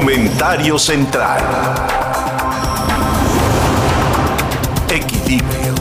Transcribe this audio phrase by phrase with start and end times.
[0.00, 1.42] Comentario central.
[4.88, 5.74] Equilibrio.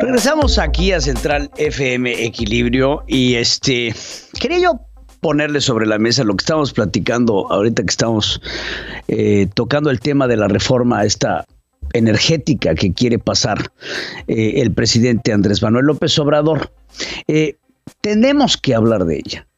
[0.00, 3.94] Regresamos aquí a Central FM Equilibrio y este
[4.40, 4.80] quería yo
[5.20, 8.42] ponerle sobre la mesa lo que estamos platicando ahorita que estamos
[9.06, 11.46] eh, tocando el tema de la reforma esta
[11.92, 13.70] energética que quiere pasar
[14.26, 16.72] eh, el presidente Andrés Manuel López Obrador.
[17.28, 17.54] Eh,
[18.06, 19.48] tenemos que hablar de ella.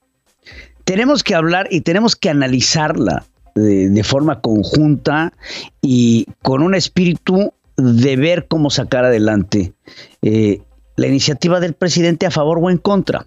[0.85, 5.35] Tenemos que hablar y tenemos que analizarla de, forma conjunta
[5.83, 9.75] y con un espíritu de ver cómo sacar adelante
[10.23, 10.63] eh,
[10.97, 13.27] la iniciativa del presidente a favor o en contra.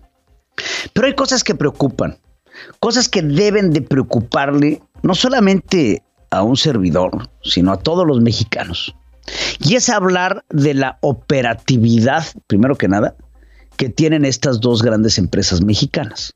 [0.91, 2.17] Pero hay cosas que preocupan,
[2.79, 8.95] cosas que deben de preocuparle no solamente a un servidor, sino a todos los mexicanos.
[9.59, 13.15] Y es hablar de la operatividad, primero que nada,
[13.81, 16.35] que tienen estas dos grandes empresas mexicanas.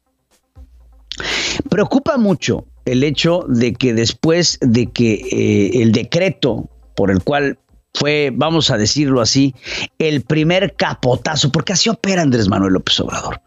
[1.69, 7.59] Preocupa mucho el hecho de que después de que eh, el decreto por el cual
[7.93, 9.53] fue, vamos a decirlo así,
[9.99, 13.39] el primer capotazo, porque así opera Andrés Manuel López Obrador.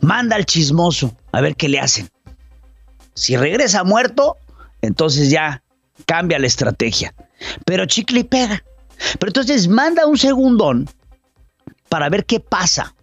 [0.00, 2.08] Manda al chismoso a ver qué le hacen.
[3.14, 4.36] Si regresa muerto,
[4.82, 5.64] entonces ya
[6.06, 7.12] cambia la estrategia.
[7.64, 8.62] Pero chicle y pega.
[9.18, 10.88] Pero entonces manda un segundón
[11.88, 12.94] para ver qué pasa.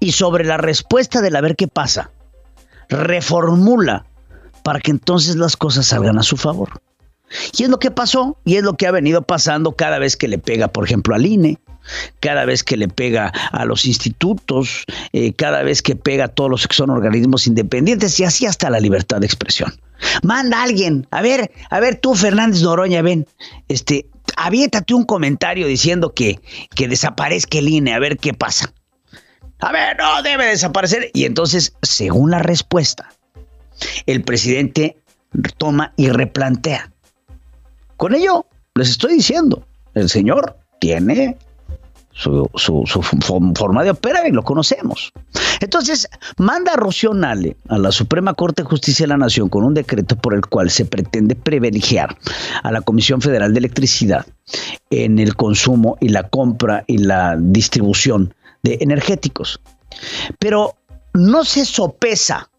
[0.00, 2.10] Y sobre la respuesta del a ver qué pasa,
[2.88, 4.06] reformula
[4.62, 6.80] para que entonces las cosas salgan a su favor.
[7.56, 10.28] Y es lo que pasó y es lo que ha venido pasando cada vez que
[10.28, 11.58] le pega, por ejemplo, al INE,
[12.20, 16.50] cada vez que le pega a los institutos, eh, cada vez que pega a todos
[16.50, 19.72] los que son organismos independientes y así hasta la libertad de expresión.
[20.22, 23.26] Manda a alguien, a ver, a ver tú Fernández Noroña, ven,
[23.68, 24.06] este,
[24.36, 26.40] aviéntate un comentario diciendo que,
[26.74, 28.72] que desaparezca el INE, a ver qué pasa.
[29.62, 31.10] A ver, no, debe desaparecer.
[31.14, 33.08] Y entonces, según la respuesta,
[34.06, 34.96] el presidente
[35.56, 36.90] toma y replantea.
[37.96, 38.44] Con ello,
[38.74, 39.64] les estoy diciendo,
[39.94, 41.38] el señor tiene
[42.10, 42.50] su,
[43.54, 45.12] forma de operar y lo conocemos.
[45.60, 46.08] Entonces,
[46.38, 50.16] manda a Nale a la Suprema Corte de Justicia de la Nación con un decreto
[50.16, 52.16] por el cual se pretende privilegiar
[52.64, 54.26] a la Comisión Federal de Electricidad
[54.90, 59.60] en el consumo y la compra y la distribución de energéticos.
[60.38, 60.76] Pero
[61.14, 62.50] no se sopesa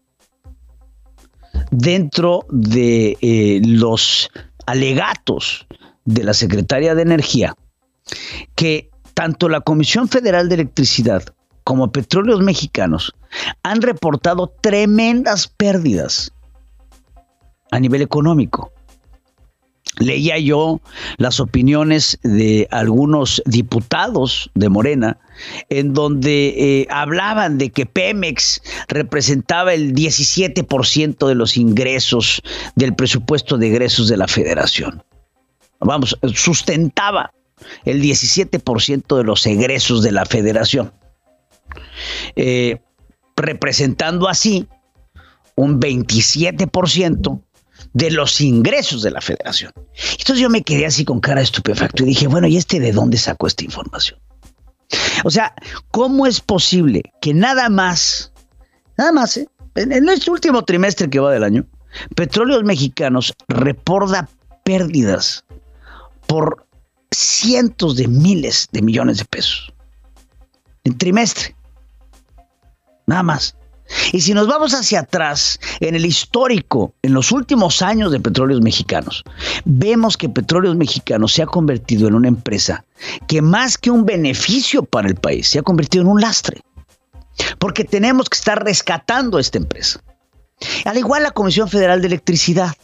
[1.70, 4.30] dentro de eh, los
[4.66, 5.66] alegatos
[6.04, 7.56] de la Secretaría de Energía
[8.54, 11.24] que tanto la Comisión Federal de Electricidad
[11.62, 13.14] como Petróleos Mexicanos
[13.62, 16.32] han reportado tremendas pérdidas
[17.70, 18.73] a nivel económico.
[19.98, 20.80] Leía yo
[21.18, 25.18] las opiniones de algunos diputados de Morena,
[25.68, 32.42] en donde eh, hablaban de que Pemex representaba el 17% de los ingresos
[32.74, 35.02] del presupuesto de egresos de la federación.
[35.80, 37.32] Vamos, sustentaba
[37.84, 40.92] el 17% de los egresos de la federación,
[42.36, 42.80] eh,
[43.36, 44.66] representando así
[45.56, 47.40] un 27%
[47.92, 49.72] de los ingresos de la federación.
[50.18, 53.18] Entonces yo me quedé así con cara estupefacto y dije, bueno, ¿y este de dónde
[53.18, 54.18] sacó esta información?
[55.24, 55.54] O sea,
[55.90, 58.32] ¿cómo es posible que nada más,
[58.96, 59.48] nada más, ¿eh?
[59.74, 61.66] en, este último trimestre que va del año,
[62.16, 64.28] Petróleos Mexicanos reporta
[64.64, 65.44] pérdidas
[66.26, 66.66] por
[67.12, 69.72] cientos de miles de millones de pesos
[70.84, 71.54] en trimestre?
[73.06, 73.56] Nada más.
[74.12, 78.60] Y si nos vamos hacia atrás, en el histórico, en los últimos años de Petróleos
[78.60, 79.24] Mexicanos,
[79.64, 82.84] vemos que Petróleos Mexicanos se ha convertido en una empresa
[83.28, 86.60] que más que un beneficio para el país, se ha convertido en un lastre.
[87.58, 90.00] Porque tenemos que estar rescatando esta empresa.
[90.84, 92.74] Al igual la Comisión Federal de Electricidad.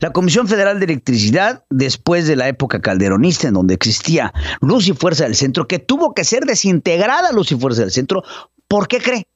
[0.00, 4.92] La Comisión Federal de Electricidad, después de la época calderonista, en donde existía Luz y
[4.92, 8.22] Fuerza del Centro, que tuvo que ser desintegrada Luz y Fuerza del Centro,
[8.68, 9.26] ¿por qué cree?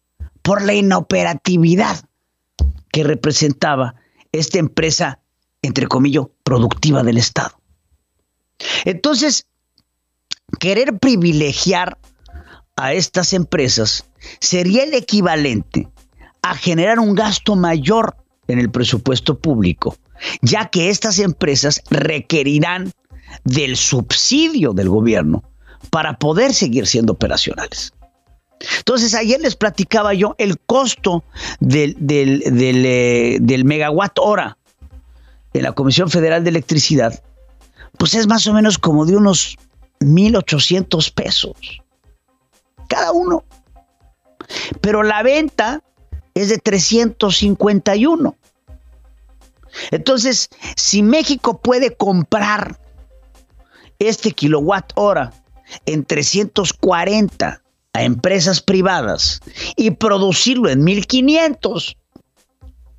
[0.46, 2.04] Por la inoperatividad
[2.92, 3.96] que representaba
[4.30, 5.18] esta empresa,
[5.60, 7.60] entre comillas, productiva del Estado.
[8.84, 9.48] Entonces,
[10.60, 11.98] querer privilegiar
[12.76, 14.04] a estas empresas
[14.38, 15.88] sería el equivalente
[16.42, 18.16] a generar un gasto mayor
[18.46, 19.96] en el presupuesto público,
[20.42, 22.92] ya que estas empresas requerirán
[23.42, 25.42] del subsidio del gobierno
[25.90, 27.95] para poder seguir siendo operacionales.
[28.78, 31.24] Entonces, ayer les platicaba yo el costo
[31.60, 34.56] del, eh, megawatt hora
[35.52, 37.22] de la Comisión Federal de Electricidad,
[37.98, 39.58] pues es más o menos como de unos
[40.00, 41.56] 1.800 pesos
[42.86, 43.44] cada uno.
[44.80, 45.82] Pero la venta
[46.34, 48.36] es de 351.
[49.90, 52.78] Entonces, si México puede comprar
[53.98, 55.32] este kilowatt hora
[55.84, 57.62] en 340
[57.96, 59.40] a empresas privadas
[59.74, 61.96] y producirlo en 1500,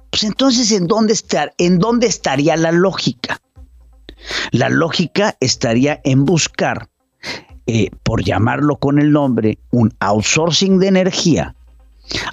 [0.09, 3.39] pues entonces ¿en dónde, estar, ¿en dónde estaría la lógica?
[4.51, 6.89] La lógica estaría en buscar,
[7.67, 11.55] eh, por llamarlo con el nombre, un outsourcing de energía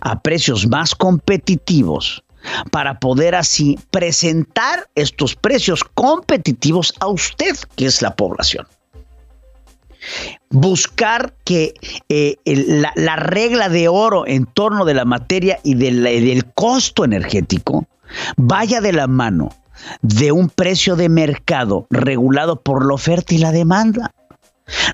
[0.00, 2.24] a precios más competitivos
[2.70, 8.66] para poder así presentar estos precios competitivos a usted, que es la población.
[10.50, 11.74] Buscar que
[12.08, 17.86] eh, la, regla de oro en torno de la materia y del costo energético
[18.36, 19.50] vaya de la mano
[20.02, 24.12] de un precio de mercado regulado por la oferta y la demanda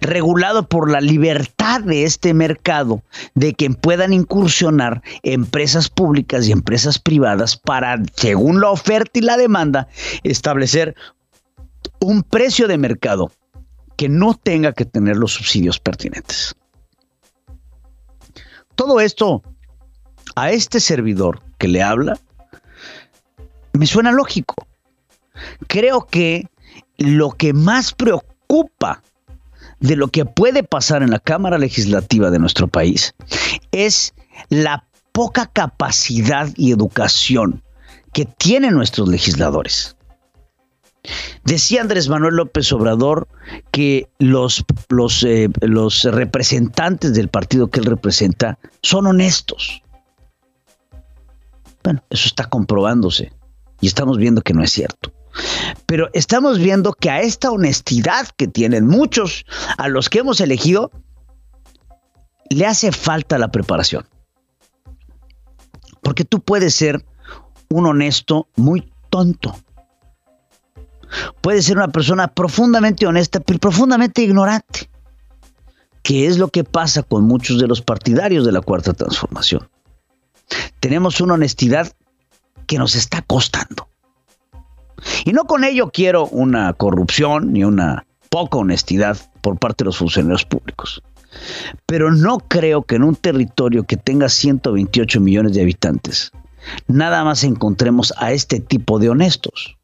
[0.00, 3.02] regulado por la libertad de este mercado,
[3.34, 9.36] de que puedan incursionar empresas públicas y empresas privadas para, según la oferta y la
[9.36, 9.88] demanda,
[10.24, 10.94] establecer
[12.00, 13.30] un precio de mercado
[14.00, 16.56] que no tenga que tener los subsidios pertinentes.
[18.74, 19.42] Todo esto
[20.36, 22.18] a este servidor que le habla
[23.74, 24.54] me suena lógico.
[25.66, 26.48] Creo que
[26.96, 29.02] lo que más preocupa
[29.80, 33.14] de lo que puede pasar en la Cámara Legislativa de nuestro país
[33.70, 34.14] es
[34.48, 37.62] la poca capacidad y educación
[38.14, 39.94] que tienen nuestros legisladores.
[41.44, 43.28] Decía Andrés Manuel López Obrador
[43.70, 49.82] que los, los, eh, los representantes del partido que él representa son honestos.
[51.82, 53.32] Bueno, eso está comprobándose
[53.80, 55.12] y estamos viendo que no es cierto.
[55.86, 59.44] Pero estamos viendo que a esta honestidad que tienen muchos
[59.78, 60.90] a los que hemos elegido,
[62.50, 64.06] le hace falta la preparación.
[66.02, 67.04] Porque tú puedes ser
[67.68, 69.56] un honesto muy tonto.
[71.40, 74.88] Puedes ser una persona profundamente honesta, pero profundamente ignorante.
[76.02, 79.68] Que es lo que pasa con muchos de los partidarios de la Cuarta Transformación.
[80.80, 81.92] Tenemos una honestidad
[82.66, 83.88] que nos está costando.
[85.24, 89.98] Y no con ello quiero una corrupción ni una poca honestidad por parte de los
[89.98, 91.02] funcionarios públicos.
[91.86, 96.32] Pero no creo que en un territorio que tenga 128 millones de habitantes,
[96.86, 99.76] nada más encontremos a este tipo de honestos.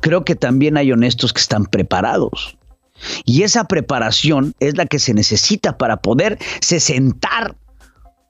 [0.00, 2.56] Creo que también hay honestos que están preparados.
[3.24, 7.56] Y esa preparación es la que se necesita para poder sentar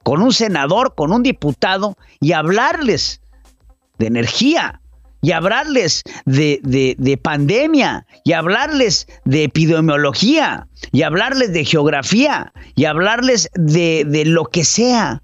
[0.03, 3.21] con un senador, con un diputado y hablarles
[3.97, 4.81] de energía,
[5.21, 14.05] y hablarles de, pandemia, y hablarles de epidemiología, y hablarles de geografía, y hablarles de,
[14.07, 15.21] de lo que sea.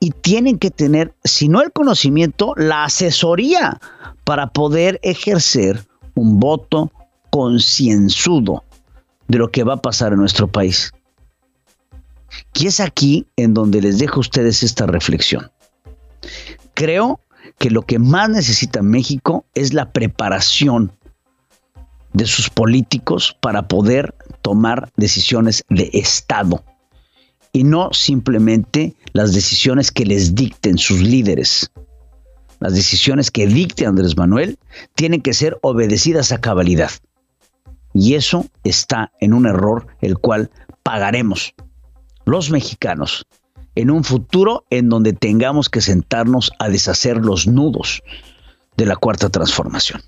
[0.00, 3.78] Y tienen que tener, si no el conocimiento, la asesoría
[4.24, 6.90] para poder ejercer un voto
[7.30, 8.64] concienzudo
[9.28, 10.92] de lo que va a pasar en nuestro país.
[12.54, 15.50] Y es aquí en donde les dejo a ustedes esta reflexión.
[16.74, 17.20] Creo
[17.58, 20.92] que lo que más necesita México es la preparación
[22.12, 26.64] de sus políticos para poder tomar decisiones de Estado
[27.52, 31.70] y no simplemente las decisiones que les dicten sus líderes.
[32.60, 34.58] Las decisiones que dicte Andrés Manuel
[34.94, 36.90] tienen que ser obedecidas a cabalidad.
[37.94, 40.50] Y eso está en un error el cual
[40.82, 41.54] pagaremos
[42.24, 43.26] los mexicanos
[43.74, 48.02] en un futuro en donde tengamos que sentarnos a deshacer los nudos
[48.76, 50.02] de la cuarta transformación.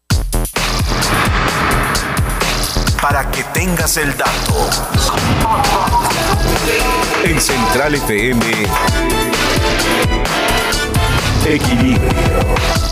[3.02, 4.71] Para que tengas el dato.
[7.25, 8.40] En Central FM.
[11.44, 12.91] Equilibrio.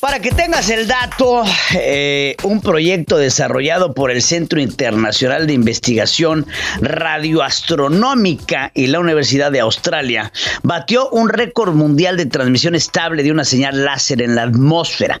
[0.00, 1.42] Para que tengas el dato,
[1.74, 6.46] eh, un proyecto desarrollado por el Centro Internacional de Investigación
[6.80, 13.44] Radioastronómica y la Universidad de Australia batió un récord mundial de transmisión estable de una
[13.44, 15.20] señal láser en la atmósfera.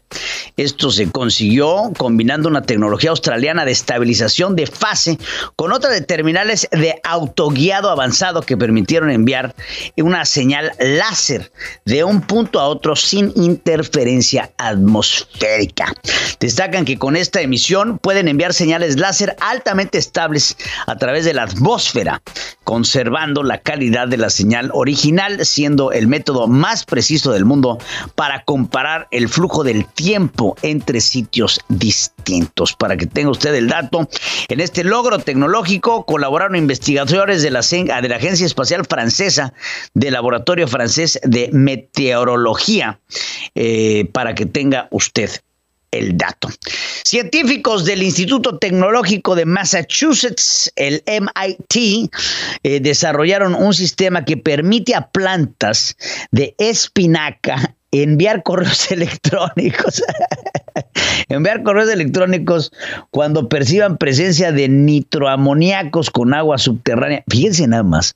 [0.56, 5.18] Esto se consiguió combinando una tecnología australiana de estabilización de fase
[5.56, 9.54] con otra de terminales de autoguiado avanzado que permitieron enviar
[9.98, 11.52] una señal láser
[11.84, 15.92] de un punto a otro sin interferencia atmosférica.
[16.40, 21.42] Destacan que con esta emisión pueden enviar señales láser altamente estables a través de la
[21.42, 22.22] atmósfera,
[22.64, 27.78] conservando la calidad de la señal original, siendo el método más preciso del mundo
[28.14, 32.19] para comparar el flujo del tiempo entre sitios distintos.
[32.78, 34.08] Para que tenga usted el dato,
[34.48, 39.52] en este logro tecnológico colaboraron investigadores de la, la Agencia Espacial Francesa,
[39.94, 43.00] del Laboratorio Francés de Meteorología,
[43.54, 45.30] eh, para que tenga usted
[45.90, 46.48] el dato.
[47.04, 52.10] Científicos del Instituto Tecnológico de Massachusetts, el MIT,
[52.62, 55.96] eh, desarrollaron un sistema que permite a plantas
[56.30, 60.02] de espinaca enviar correos electrónicos.
[61.28, 62.72] enviar correos electrónicos
[63.10, 67.24] cuando perciban presencia de nitroamoníacos con agua subterránea.
[67.28, 68.14] Fíjense nada más,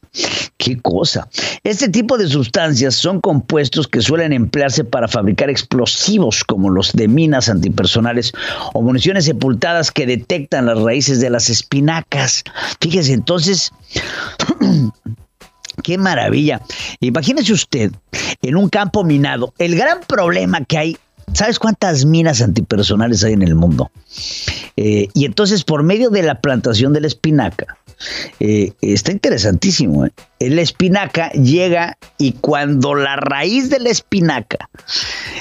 [0.59, 1.29] qué cosa.
[1.65, 7.09] Este tipo de sustancias son compuestos que suelen emplearse para fabricar explosivos como los de
[7.09, 8.33] minas antipersonales
[8.73, 12.45] o municiones sepultadas que detectan las raíces de las espinacas.
[12.81, 13.73] Fíjese, entonces...
[15.83, 16.61] Qué maravilla.
[17.01, 17.93] Imagínese usted
[18.43, 19.55] en un campo minado.
[19.59, 20.97] El gran problema que hay,
[21.33, 23.91] ¿sabes cuántas minas antipersonales hay en el mundo?
[24.77, 27.79] Eh, y entonces por medio de la plantación de la espinaca,
[28.41, 30.07] eh, está interesantísimo.
[30.07, 30.13] ¿eh?
[30.41, 34.69] La espinaca llega y cuando la raíz de la espinaca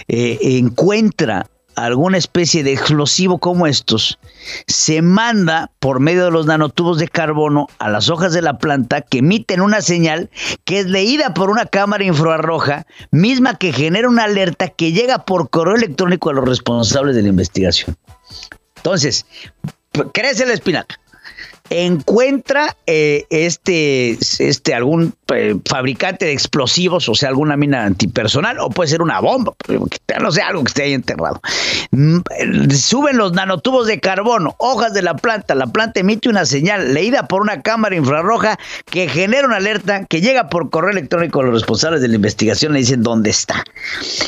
[0.08, 4.20] encuentra alguna especie de explosivo como estos,
[4.68, 9.02] se manda por medio de los nanotubos de carbono a las hojas de la planta
[9.02, 10.30] que emiten una señal
[10.66, 15.50] que es leída por una cámara infrarroja, misma que genera una alerta que llega por
[15.50, 17.96] correo electrónico a los responsables de la investigación.
[18.78, 19.26] Entonces,
[20.14, 21.00] crece la espinaca
[21.74, 28.70] encuentra eh, este, este algún eh, fabricante de explosivos, o sea, alguna mina antipersonal, o
[28.70, 29.54] puede ser una bomba,
[30.22, 31.42] no sé, algo que esté ahí enterrado.
[31.92, 32.20] Mm,
[32.72, 37.28] suben los nanotubos de carbono, hojas de la planta, la planta emite una señal leída
[37.28, 41.54] por una cámara infrarroja que genera una alerta que llega por correo electrónico a los
[41.54, 43.64] responsables de la investigación, le dicen dónde está.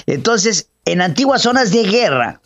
[0.07, 2.39] Entonces, en antiguas zonas de guerra,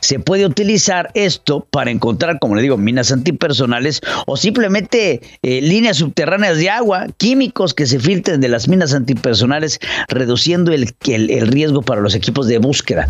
[0.00, 5.98] se puede utilizar esto para encontrar, como le digo, minas antipersonales o simplemente eh, líneas
[5.98, 11.82] subterráneas de agua, químicos que se filtren de las minas antipersonales, reduciendo el, el, riesgo
[11.82, 13.08] para los equipos de búsqueda.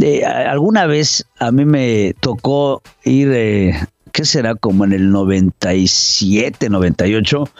[0.00, 3.74] Eh, alguna vez a mí me tocó ir eh,
[4.16, 4.54] ¿qué será?
[4.54, 7.50] Como en el 97, 98,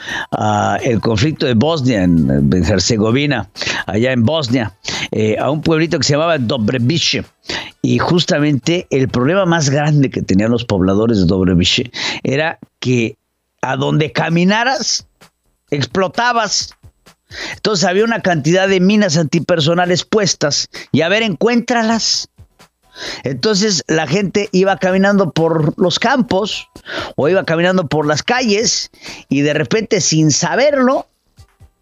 [0.85, 3.50] el conflicto de Bosnia, en, Herzegovina,
[3.85, 4.73] allá en Bosnia,
[5.11, 7.25] eh, a un pueblito que se llamaba Dobrevice.
[7.87, 11.93] Y justamente el problema más grande que tenían los pobladores de Dobrevice
[12.25, 13.16] era que
[13.62, 15.07] a donde caminaras,
[15.71, 16.75] explotabas.
[17.55, 22.28] Entonces había una cantidad de minas antipersonales puestas y a ver, encuéntralas.
[23.23, 26.69] Entonces la gente iba caminando por los campos
[27.14, 28.90] o iba caminando por las calles
[29.28, 31.07] y de repente sin saberlo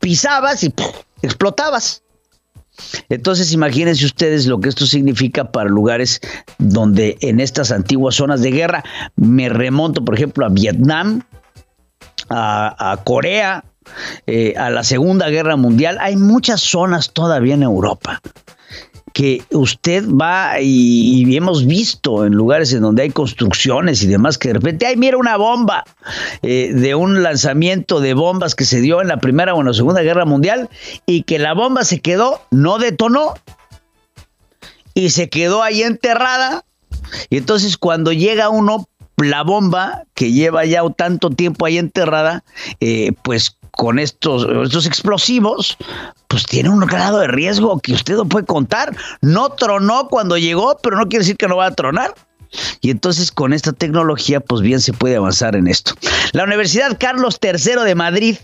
[0.00, 0.74] pisabas y
[1.22, 2.03] explotabas.
[3.08, 6.20] Entonces imagínense ustedes lo que esto significa para lugares
[6.58, 8.84] donde en estas antiguas zonas de guerra,
[9.16, 11.22] me remonto por ejemplo a Vietnam,
[12.30, 13.64] a, Corea,
[14.26, 18.20] eh, a la Segunda Guerra Mundial, hay muchas zonas todavía en Europa
[19.14, 24.48] que usted va y, hemos visto en lugares en donde hay construcciones y demás que
[24.48, 25.84] de repente, ay, mira una bomba
[26.42, 29.72] eh, de un lanzamiento de bombas que se dio en la Primera o en la
[29.72, 30.68] Segunda Guerra Mundial
[31.06, 33.34] y que la bomba se quedó, no detonó
[34.94, 36.64] y se quedó ahí enterrada.
[37.30, 42.42] Y entonces cuando llega uno, la bomba que lleva ya tanto tiempo ahí enterrada,
[42.80, 45.76] eh, pues con estos, estos explosivos,
[46.28, 48.94] pues tiene un grado de riesgo que usted no puede contar.
[49.20, 52.14] No tronó cuando llegó, pero no quiere decir que no va a tronar.
[52.80, 55.94] Y entonces con esta tecnología, pues bien se puede avanzar en esto.
[56.32, 58.36] La Universidad Carlos III de Madrid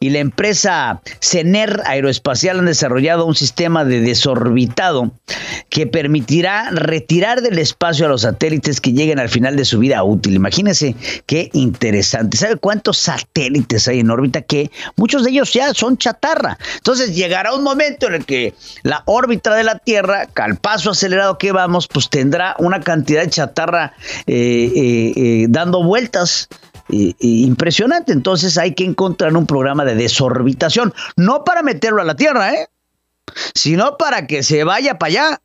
[0.00, 5.12] y la empresa CENER Aeroespacial han desarrollado un sistema de desorbitado
[5.70, 10.02] que permitirá retirar del espacio a los satélites que lleguen al final de su vida
[10.02, 10.34] útil.
[10.34, 10.94] Imagínense
[11.26, 12.36] qué interesante.
[12.36, 14.42] ¿Sabe cuántos satélites hay en órbita?
[14.42, 16.58] Que muchos de ellos ya son chatarra.
[16.76, 21.38] Entonces llegará un momento en el que la órbita de la Tierra, al paso acelerado
[21.38, 23.92] que vamos, pues tendrá una cantidad de chatarra eh,
[24.26, 26.48] eh, eh, dando vueltas.
[26.88, 32.52] impresionante, entonces hay que encontrar un programa de desorbitación, no para meterlo a la Tierra,
[33.54, 35.40] sino para que se vaya para allá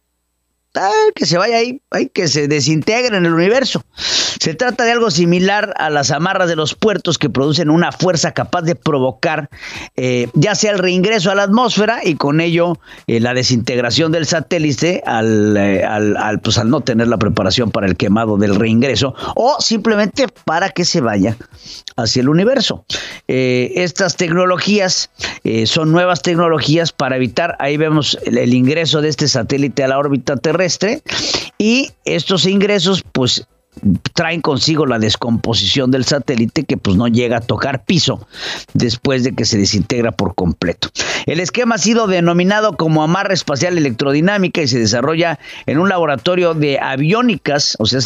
[1.16, 3.84] que se vaya ahí, hay que se desintegre en el universo.
[3.96, 8.32] Se trata de algo similar a las amarras de los puertos que producen una fuerza
[8.32, 9.50] capaz de provocar
[9.98, 14.26] eh, ya sea el reingreso a la atmósfera y con ello eh, la desintegración del
[14.26, 18.56] satélite al, eh, al, al, pues, al no tener la preparación para el quemado del
[18.56, 21.36] reingreso o simplemente para que se vaya
[21.98, 22.86] hacia el universo.
[23.28, 25.12] estas tecnologías
[25.66, 30.38] son nuevas tecnologías para evitar, ahí vemos el ingreso de este satélite a la órbita
[30.38, 30.61] terrestre
[31.58, 33.46] y estos ingresos pues
[34.14, 38.28] traen consigo la descomposición del satélite que pues no llega a tocar piso
[38.74, 40.90] después de que se desintegra por completo.
[41.26, 46.54] El esquema ha sido denominado como amarra espacial electrodinámica y se desarrolla en un laboratorio
[46.54, 48.02] de aviónicas, o sea,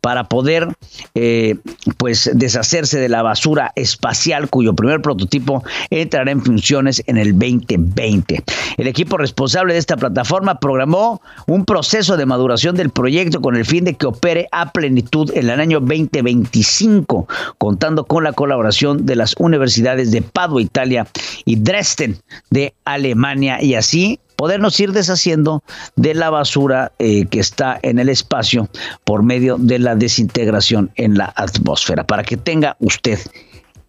[0.00, 0.68] para poder
[1.14, 1.56] eh,
[1.98, 8.42] pues deshacerse de la basura espacial cuyo primer prototipo entrará en funciones en el 2020.
[8.76, 13.64] El equipo responsable de esta plataforma programó un proceso de maduración del proyecto con el
[13.64, 17.26] fin de que opere a plenitud en el año 2025,
[17.58, 21.04] contando con la colaboración de las universidades de Padua, Italia
[21.44, 22.16] y Dresden
[22.50, 25.64] de Alemania y así podernos ir deshaciendo
[25.96, 28.68] de la basura eh, que está en el espacio
[29.02, 33.18] por medio de la desintegración en la atmósfera, para que tenga usted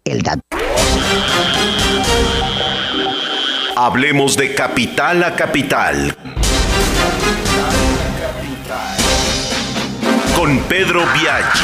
[0.04, 0.40] el dato.
[3.76, 6.16] Hablemos de capital a capital.
[10.40, 11.60] Con Pedro Biaggi.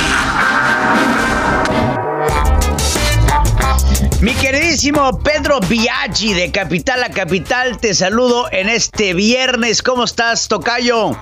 [4.20, 9.82] Mi queridísimo Pedro Biaggi de Capital a Capital, te saludo en este viernes.
[9.82, 11.12] ¿Cómo estás, Tocayo?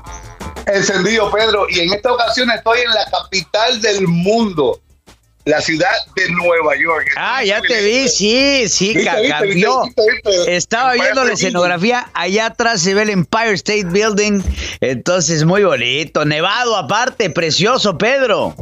[0.67, 1.67] Encendido, Pedro.
[1.71, 4.81] Y en esta ocasión estoy en la capital del mundo
[5.45, 7.09] la ciudad de Nueva York.
[7.17, 9.83] Ah, ya te vi, sí, sí, cambió.
[10.47, 14.43] Estaba viendo la escenografía, allá atrás se ve el Empire State Building,
[14.81, 18.55] entonces muy bonito, nevado aparte, precioso, Pedro.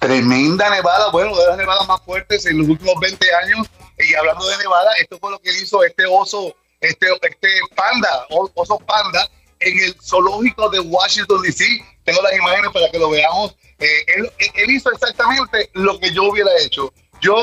[0.00, 3.66] Tremenda nevada, bueno, de las nevadas más fuertes en los últimos 20 años.
[3.98, 8.78] Y hablando de nevada, esto fue lo que hizo este oso, este, este panda, oso
[8.80, 9.28] panda,
[9.60, 11.64] en el zoológico de Washington, D.C.
[12.04, 16.50] Tengo las imágenes para que lo veamos eh, él, hizo exactamente lo que yo hubiera
[16.60, 16.92] hecho.
[17.20, 17.42] Yo,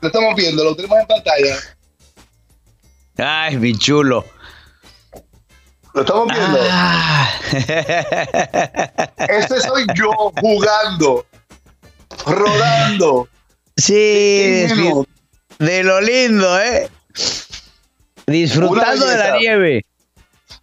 [0.00, 1.56] lo estamos viendo, lo tenemos en pantalla.
[3.18, 4.24] Ay, mi chulo.
[5.94, 6.58] Lo estamos viendo.
[6.70, 7.32] Ah.
[9.28, 10.10] Este soy yo
[10.40, 11.26] jugando,
[12.26, 13.28] rodando.
[13.76, 14.66] Sí,
[15.58, 16.90] de lo lindo, ¿eh?
[18.26, 19.86] Disfrutando de la nieve.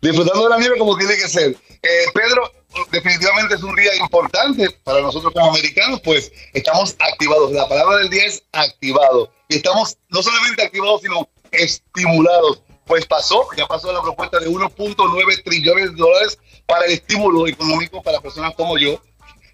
[0.02, 1.56] Disfrutando de la nieve como tiene que ser.
[1.82, 2.52] Eh, Pedro,
[2.92, 7.52] definitivamente es un día importante para nosotros como americanos, pues estamos activados.
[7.52, 9.32] La palabra del día es activado.
[9.50, 12.62] Y estamos no solamente activados, sino estimulados.
[12.86, 18.02] Pues pasó, ya pasó la propuesta de 1.9 trillones de dólares para el estímulo económico
[18.02, 19.02] para personas como yo,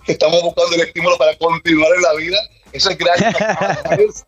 [0.06, 2.38] que estamos buscando el estímulo para continuar en la vida.
[2.72, 3.36] Eso es gracias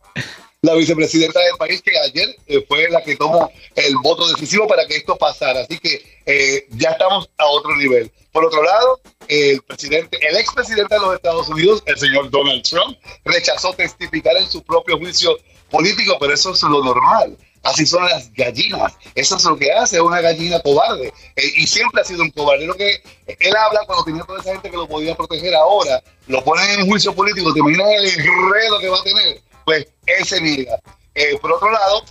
[0.63, 4.85] la vicepresidenta del país, que ayer eh, fue la que tomó el voto decisivo para
[4.85, 5.61] que esto pasara.
[5.61, 8.11] Así que eh, ya estamos a otro nivel.
[8.31, 12.95] Por otro lado, el presidente, el expresidente de los Estados Unidos, el señor Donald Trump,
[13.25, 15.35] rechazó testificar en su propio juicio
[15.71, 17.35] político, pero eso es lo normal.
[17.63, 18.93] Así son las gallinas.
[19.15, 21.11] Eso es lo que hace una gallina cobarde.
[21.37, 22.67] Eh, y siempre ha sido un cobarde.
[22.67, 26.43] Lo que él habla cuando tenía toda esa gente que lo podía proteger ahora, lo
[26.43, 27.51] ponen en juicio político.
[27.51, 29.41] ¿Te imaginas el enredo que va a tener?
[29.65, 30.79] Pues él se niega.
[31.15, 32.03] Eh, por otro lado,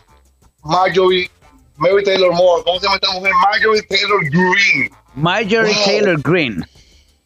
[0.63, 1.31] Marjorie,
[1.77, 3.33] Mary Taylor Moore, ¿cómo se llama esta mujer?
[3.43, 4.91] Marjorie Taylor Green.
[5.15, 6.65] Marjorie Taylor Green.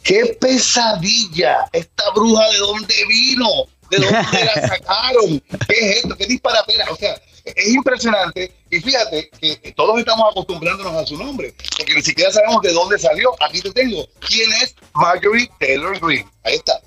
[0.02, 1.68] ¡Qué pesadilla!
[1.72, 3.48] ¿Esta bruja de dónde vino?
[3.90, 5.40] ¿De dónde la sacaron?
[5.68, 6.16] ¿Qué es esto?
[6.16, 6.86] ¿Qué disparatera?
[6.90, 8.52] O sea, es impresionante.
[8.70, 12.98] Y fíjate que todos estamos acostumbrándonos a su nombre, porque ni siquiera sabemos de dónde
[12.98, 13.30] salió.
[13.40, 14.06] Aquí te tengo.
[14.26, 16.28] ¿Quién es Marjorie Taylor Green?
[16.44, 16.80] Ahí está.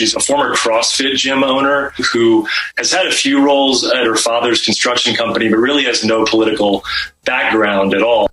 [0.00, 4.64] She's a former CrossFit gym owner who has had a few roles at her father's
[4.64, 6.82] construction company, but really has no political
[7.26, 8.30] background at all.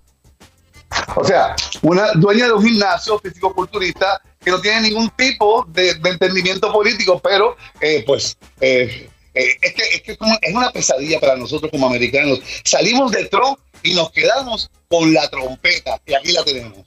[1.14, 6.08] O sea, una dueña de un gimnasio físico-culturista que no tiene ningún tipo de, de
[6.08, 11.20] entendimiento político, pero eh, pues eh, eh, es que, es, que como, es una pesadilla
[11.20, 12.40] para nosotros como americanos.
[12.64, 16.86] Salimos de Trump y nos quedamos con la trompeta, y aquí la tenemos.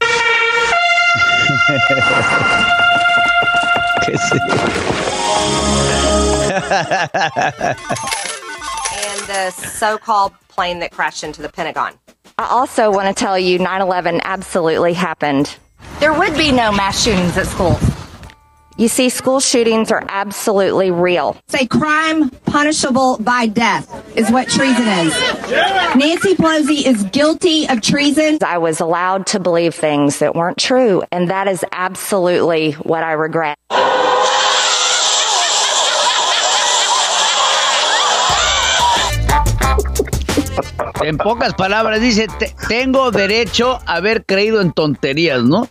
[8.92, 11.94] and the so-called plane that crashed into the Pentagon.
[12.38, 15.56] I also want to tell you 9 11 absolutely happened.
[16.00, 17.97] There would be no mass shootings at schools.
[18.78, 21.36] You see, school shootings are absolutely real.
[21.48, 25.12] It's a crime punishable by death, is what treason is.
[25.96, 28.38] Nancy Pelosi is guilty of treason.
[28.40, 33.14] I was allowed to believe things that weren't true, and that is absolutely what I
[33.14, 33.58] regret.
[41.02, 42.28] En pocas palabras dice,
[42.68, 45.68] tengo derecho a haber creído en tonterías, ¿no?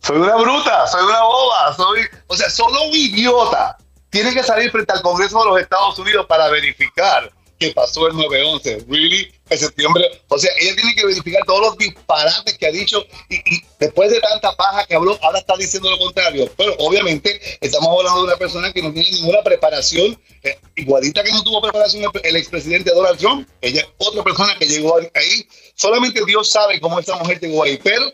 [0.00, 3.76] Soy una bruta, soy una boba, soy, o sea, solo un idiota.
[4.10, 8.14] tiene que salir frente al Congreso de los Estados Unidos para verificar qué pasó el
[8.14, 8.86] 9-11.
[8.88, 9.32] Really?
[9.50, 10.04] En septiembre.
[10.28, 13.40] O sea, ella tiene que verificar todos los disparates que ha dicho y,
[13.78, 16.50] después de tanta paja que habló, ahora está diciendo lo contrario.
[16.56, 21.32] Pero obviamente estamos hablando de una persona que no tiene ninguna preparación, eh, igualita que
[21.32, 23.48] no tuvo preparación el, expresidente Donald Trump.
[23.60, 25.48] Ella es otra persona que llegó ahí.
[25.74, 27.78] Solamente Dios sabe cómo esta mujer llegó ahí.
[27.82, 28.12] Pero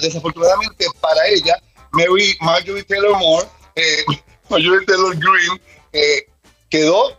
[0.00, 1.60] desafortunadamente para ella,
[1.92, 4.04] Mary Marjorie Taylor Moore, eh,
[4.48, 5.60] Marjorie Taylor Green,
[5.92, 6.26] eh,
[6.70, 7.18] quedó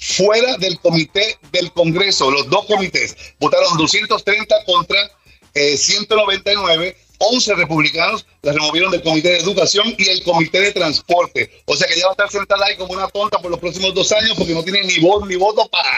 [0.00, 2.30] fuera del comité del Congreso.
[2.30, 5.10] Los dos comités votaron 230 contra
[5.54, 6.88] 199.
[6.88, 11.50] Eh, 11 republicanos la removieron del Comité de Educación y el Comité de Transporte.
[11.66, 13.92] O sea que ya va a estar sentada ahí como una tonta por los próximos
[13.92, 15.92] dos años porque no tiene ni voz ni voto para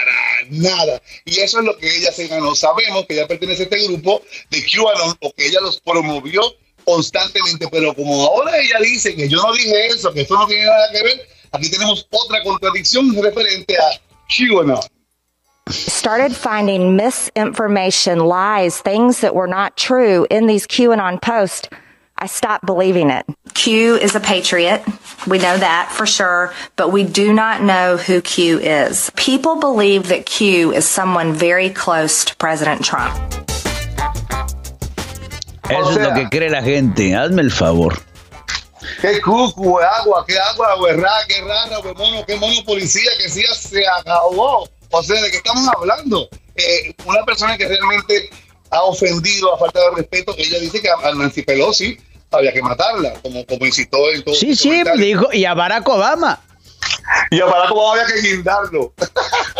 [0.50, 1.00] nada.
[1.24, 2.56] Y eso es lo que ella se ganó.
[2.56, 6.42] Sabemos que ella pertenece a este grupo de QAnon o que ella los promovió
[6.84, 10.64] constantemente, pero como ahora ella dice que yo no dije eso, que esto no tiene
[10.64, 14.80] nada que ver, aquí tenemos otra contradicción referente a QAnon.
[15.68, 21.68] Started finding misinformation, lies, things that were not true in these QAnon posts.
[22.18, 23.24] I stopped believing it.
[23.54, 24.82] Q is a patriot.
[25.26, 29.10] We know that for sure, but we do not know who Q is.
[29.16, 33.14] People believe that Q is someone very close to President Trump.
[35.68, 37.14] Eso o sea, es lo que cree la gente.
[37.14, 37.98] Hazme el favor.
[39.00, 43.42] Qué cucu, agua, qué agua, güerra, qué rara, qué mono, qué mono policía que sí
[43.54, 44.68] se acabó.
[44.90, 46.28] O sea, ¿de qué estamos hablando?
[46.56, 48.30] Eh, una persona que realmente
[48.70, 51.98] ha ofendido a falta de respeto, ella dice que a Nancy Pelosi
[52.30, 56.42] había que matarla, como, como incitó en todo Sí, sí, dijo, y a Barack Obama.
[57.30, 58.92] Y a Barack Obama había que guindarlo.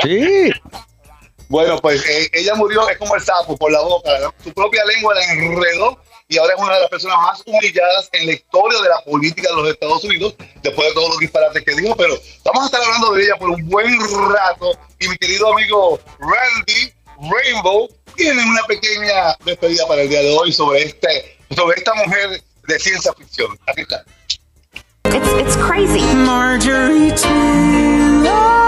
[0.02, 0.50] Sí.
[1.48, 4.10] bueno, pues eh, ella murió, es como el sapo, por la boca,
[4.42, 5.98] su propia lengua la enredó
[6.32, 9.50] y ahora es una de las personas más humilladas en la historia de la política
[9.50, 12.82] de los Estados Unidos, después de todos los disparates que dijo, pero vamos a estar
[12.82, 13.98] hablando de ella por un buen
[14.32, 16.92] rato y mi querido amigo Randy
[17.30, 22.42] Rainbow tiene una pequeña despedida para el día de hoy sobre, este, sobre esta mujer
[22.66, 23.58] de ciencia ficción.
[23.66, 24.02] Aquí está.
[25.04, 26.00] It's, it's crazy.
[26.14, 28.61] Marjorie Taylor.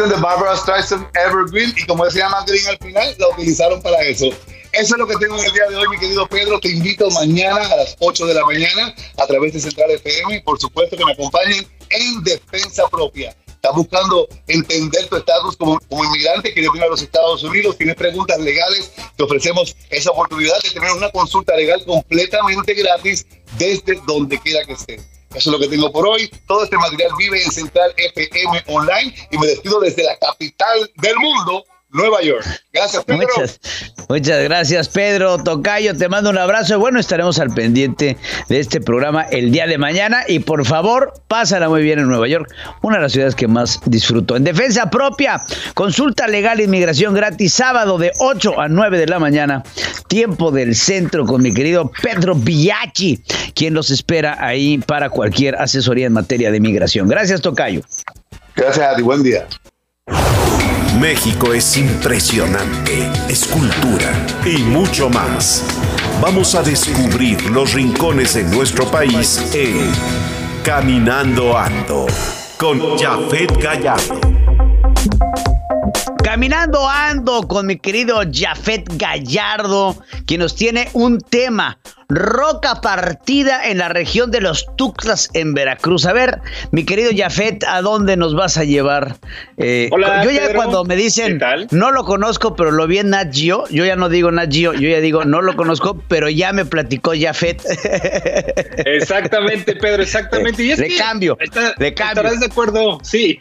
[0.00, 4.26] Canción de Barbara Streisand, Evergreen, y como llama Green al final, la utilizaron para eso.
[4.72, 6.58] Eso es lo que tengo en el día de hoy, mi querido Pedro.
[6.58, 10.40] Te invito mañana a las 8 de la mañana a través de Central FM y
[10.40, 13.36] por supuesto que me acompañen en Defensa Propia.
[13.46, 17.96] Estás buscando entender tu estatus como, como inmigrante, quieres venir a los Estados Unidos, tienes
[17.96, 23.26] preguntas legales, te ofrecemos esa oportunidad de tener una consulta legal completamente gratis
[23.58, 25.19] desde donde quiera que estés.
[25.34, 26.28] Eso es lo que tengo por hoy.
[26.46, 31.16] Todo este material vive en Central FM Online y me despido desde la capital del
[31.16, 32.44] mundo, Nueva York.
[32.72, 33.28] Gracias, Pedro.
[34.08, 35.96] Muchas, gracias, Pedro Tocayo.
[35.96, 38.16] Te mando un abrazo y bueno, estaremos al pendiente
[38.48, 40.22] de este programa el día de mañana.
[40.28, 42.48] Y por favor, pásala muy bien en Nueva York,
[42.82, 44.36] una de las ciudades que más disfruto.
[44.36, 45.40] En defensa propia,
[45.74, 49.62] consulta legal inmigración gratis sábado de 8 a 9 de la mañana,
[50.08, 53.22] tiempo del centro con mi querido Pedro Villachi,
[53.54, 57.08] quien los espera ahí para cualquier asesoría en materia de inmigración.
[57.08, 57.82] Gracias, Tocayo.
[58.54, 59.46] Gracias a ti, buen día.
[60.98, 64.12] México es impresionante, es cultura
[64.44, 65.64] y mucho más.
[66.20, 69.92] Vamos a descubrir los rincones de nuestro país en
[70.64, 72.06] Caminando Ando
[72.58, 74.20] con Jafet Gallardo.
[76.22, 81.78] Caminando ando con mi querido Jafet Gallardo, quien nos tiene un tema,
[82.10, 86.04] roca partida en la región de los Tuxtlas en Veracruz.
[86.06, 86.40] A ver,
[86.72, 89.16] mi querido Jafet, ¿a dónde nos vas a llevar?
[89.56, 93.32] Eh, Hola, yo ya cuando me dicen, no lo conozco, pero lo vi en Nat
[93.32, 96.52] Geo, yo ya no digo Nat Geo, yo ya digo, no lo conozco, pero ya
[96.52, 97.62] me platicó Jafet.
[98.84, 100.62] Exactamente, Pedro, exactamente.
[100.62, 101.36] Y es de cambio,
[101.78, 102.22] de cambio.
[102.22, 103.40] Estarás de acuerdo, sí.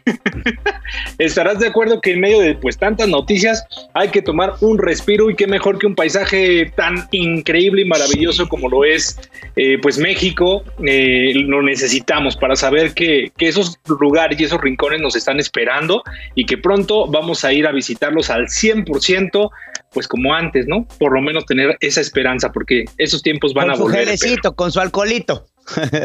[1.18, 5.30] estarás de acuerdo que en medio de pues tantas noticias hay que tomar un respiro
[5.30, 9.18] y qué mejor que un paisaje tan increíble y maravilloso como como lo es
[9.56, 15.02] eh, pues México, eh, lo necesitamos para saber que, que, esos lugares y esos rincones
[15.02, 16.04] nos están esperando
[16.36, 19.50] y que pronto vamos a ir a visitarlos al 100%,
[19.92, 20.88] pues como antes, ¿no?
[20.98, 24.08] Por lo menos tener esa esperanza, porque esos tiempos van a volver.
[24.08, 25.46] Con su con su alcoholito.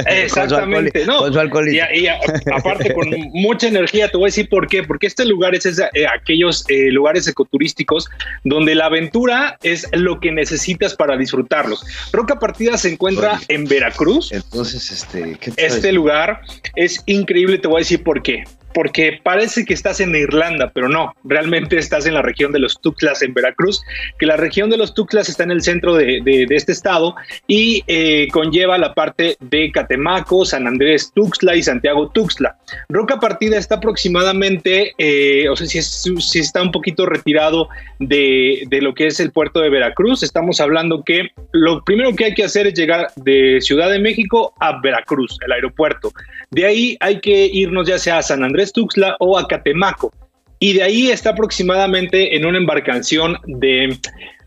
[0.07, 1.29] Exactamente, no.
[1.29, 2.07] Y,
[2.53, 6.07] aparte con mucha energía, te voy a decir por qué, porque este lugar es eh,
[6.07, 8.09] aquellos eh, lugares ecoturísticos
[8.45, 11.85] donde la aventura es lo que necesitas para disfrutarlos.
[12.13, 14.33] Roca Partida se encuentra en Veracruz.
[14.33, 16.43] Entonces, este, este lugar
[16.77, 18.45] es increíble, te voy a decir por qué
[18.75, 22.81] porque parece que estás en Irlanda, pero no, realmente estás en la región de los
[22.81, 23.83] Tuxtlas en Veracruz,
[24.19, 27.15] que la región de los Tuxtlas está en el centro de, este estado
[27.47, 32.57] y eh, conlleva la parte de Catemaco, San Andrés Tuxtla y Santiago Tuxtla.
[32.89, 37.69] Roca Partida está aproximadamente, eh, o sea, si, está un poquito retirado
[38.01, 42.27] de, de lo que es el puerto de Veracruz, estamos hablando que lo primero que
[42.27, 46.13] hay que hacer es llegar de Ciudad de México a Veracruz, el aeropuerto.
[46.55, 50.13] De ahí hay que irnos ya sea a San Andrés Tuxtla o a Catemaco.
[50.61, 53.99] Y de ahí está aproximadamente en una embarcación de,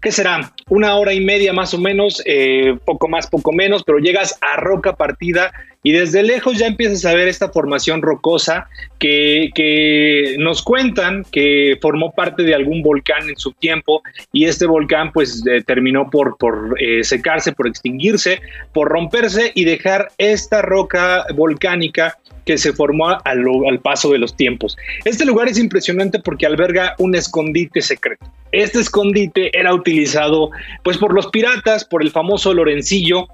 [0.02, 0.54] ¿qué será?
[0.70, 4.56] Una hora y media más o menos, eh, poco más, poco menos, pero llegas a
[4.56, 5.52] Roca Partida
[5.88, 8.67] y desde lejos ya empiezas a ver esta formación rocosa
[9.00, 14.02] que, nos cuentan que formó parte de algún volcán en su tiempo
[14.34, 18.41] y este volcán pues eh, terminó por, por eh, secarse, por extinguirse,
[18.73, 24.36] por romperse y dejar esta roca volcánica que se formó al, al, paso de los
[24.36, 24.76] tiempos.
[25.06, 28.26] Este lugar es impresionante porque alberga un escondite secreto.
[28.52, 30.50] Este escondite era utilizado
[30.84, 33.28] pues por los piratas, por el famoso Lorencillo,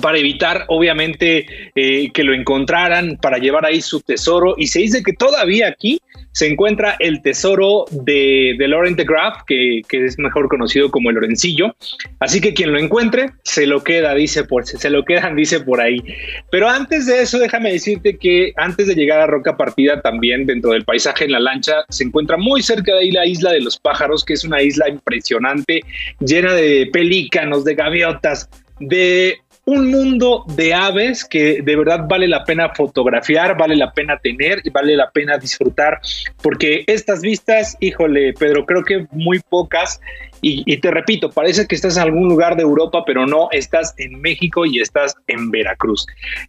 [0.00, 4.54] para evitar obviamente eh, que lo encontraran, para llevar ahí su tesoro.
[4.56, 6.00] Y se dice que todavía aquí
[6.32, 11.76] se encuentra el tesoro de, Laurent de Graaf, que, es mejor conocido como el Lorencillo.
[12.18, 15.80] Así que quien lo encuentre, se lo queda, dice por, se lo quedan, dice por
[15.80, 16.02] ahí.
[16.50, 20.72] Pero antes de eso, déjame decirte que antes de llegar a Roca Partida, también dentro
[20.72, 23.78] del paisaje en la lancha, se encuentra muy cerca de ahí la isla de los
[23.78, 25.82] pájaros, que es una isla impresionante,
[26.18, 28.48] llena de pelícanos, de gaviotas,
[28.80, 34.18] de un mundo de aves que de verdad vale la pena fotografiar, vale la pena
[34.18, 36.00] tener y vale la pena disfrutar,
[36.42, 40.00] porque estas vistas, híjole, Pedro, creo que muy pocas.
[40.46, 44.20] Y, te repito, parece que estás en algún lugar de Europa, pero no, estás en
[44.20, 46.06] México y estás en Veracruz.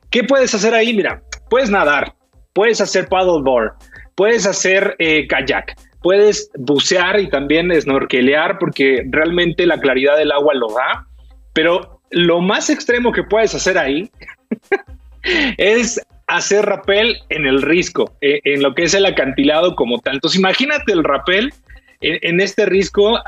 [0.10, 0.94] ¿Qué puedes hacer ahí?
[0.94, 2.14] Mira, puedes nadar,
[2.52, 3.72] puedes hacer paddleboard,
[4.16, 10.54] puedes hacer eh, kayak, puedes bucear y también snorkelear porque realmente la claridad del agua
[10.56, 11.08] lo da,
[11.54, 14.10] pero lo más extremo que puedes hacer ahí
[15.58, 20.16] es hacer rapel en el risco, eh, en lo que es el acantilado como tal.
[20.16, 21.54] Entonces, imagínate el rapel
[22.02, 23.20] en, este risco.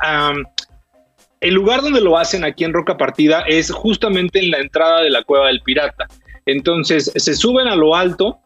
[1.39, 5.09] el lugar donde lo hacen aquí en Roca Partida es justamente en la entrada de
[5.09, 6.07] la cueva del pirata.
[6.45, 8.39] Entonces, se suben a lo alto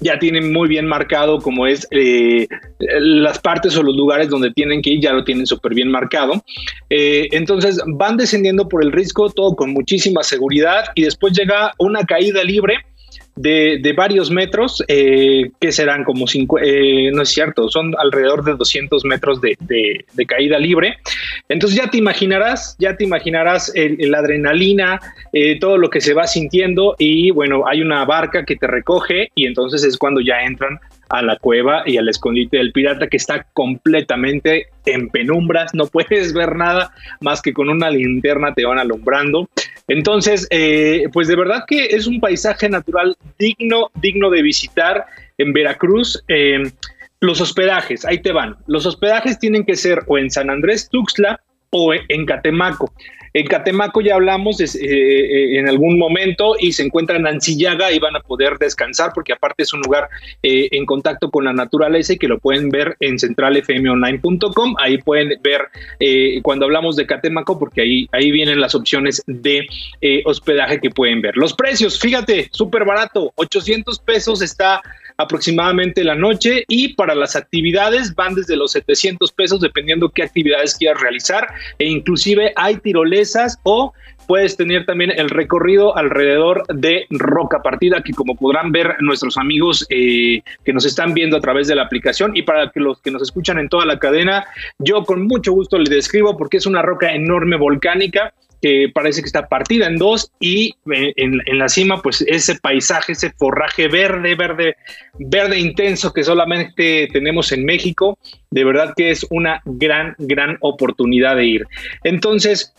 [0.00, 2.46] ya tienen muy bien marcado como es eh,
[2.78, 6.44] las partes o los lugares donde tienen que ir, ya lo tienen súper bien marcado.
[6.90, 12.04] Eh, entonces van descendiendo por el risco, todo con muchísima seguridad y después llega una
[12.04, 12.76] caída libre
[13.40, 18.54] de, varios metros, eh, que serán como cinco, eh, no es cierto, son alrededor de
[18.54, 19.56] 200 metros de,
[20.26, 20.98] caída libre.
[21.48, 25.00] Entonces ya te imaginarás, ya te imaginarás la adrenalina,
[25.32, 29.30] eh, todo lo que se va sintiendo y bueno, hay una barca que te recoge
[29.34, 33.16] y entonces es cuando ya entran a la cueva y al escondite del pirata que
[33.16, 38.78] está completamente en penumbras, no puedes ver nada más que con una linterna te van
[38.78, 39.48] alumbrando.
[39.88, 45.06] Entonces, eh, pues de verdad que es un paisaje natural digno, digno de visitar
[45.38, 46.22] en Veracruz.
[46.28, 46.70] Eh,
[47.20, 48.56] los hospedajes, ahí te van.
[48.66, 52.92] Los hospedajes tienen que ser o en San Andrés Tuxtla o en Catemaco.
[53.38, 58.00] En Catemaco ya hablamos eh, eh, en algún momento y se encuentran en Ancillaga y
[58.00, 60.08] van a poder descansar porque aparte es un lugar
[60.42, 64.74] eh, en contacto con la naturaleza y que lo pueden ver en centralfmonline.com.
[64.80, 65.68] Ahí pueden ver
[66.42, 69.68] cuando hablamos de Catemaco porque ahí, ahí vienen las opciones de
[70.24, 71.36] hospedaje que pueden ver.
[71.36, 74.82] Los precios, fíjate, súper barato, 800 pesos está
[75.18, 80.76] aproximadamente la noche y para las actividades van desde los 700 pesos dependiendo qué actividades
[80.76, 81.48] quieras realizar.
[81.78, 83.92] E inclusive hay tirolesas o
[84.28, 89.86] puedes tener también el recorrido alrededor de Roca Partida, que como podrán ver nuestros amigos
[89.88, 93.10] eh, que nos están viendo a través de la aplicación y para que los que
[93.10, 94.44] nos escuchan en toda la cadena,
[94.78, 99.26] yo con mucho gusto les describo porque es una roca enorme volcánica que parece que
[99.26, 104.34] está partida en dos y eh, en, la cima pues ese paisaje, ese forraje verde,
[104.34, 104.76] verde,
[105.18, 108.18] verde intenso que solamente tenemos en México,
[108.50, 111.66] de verdad que es una gran, gran oportunidad de ir.
[112.04, 112.74] Entonces,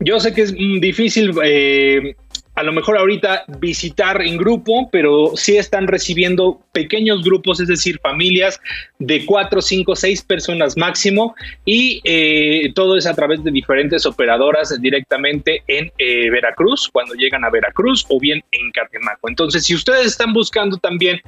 [0.00, 2.14] yo sé que es difícil eh,
[2.58, 8.00] a lo mejor ahorita visitar en grupo, pero sí están recibiendo pequeños grupos, es decir,
[8.00, 8.60] familias
[8.98, 14.76] de cuatro, cinco, seis personas máximo y eh, todo es a través de diferentes operadoras
[14.80, 19.28] directamente en eh, Veracruz, cuando llegan a Veracruz o bien en Catemaco.
[19.28, 21.20] Entonces, si ustedes están buscando también